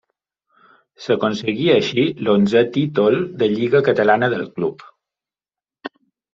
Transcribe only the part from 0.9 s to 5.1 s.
S'aconseguia així l'onzè títol de Lliga Catalana del club.